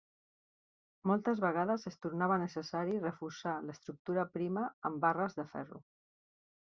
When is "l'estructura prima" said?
3.67-4.65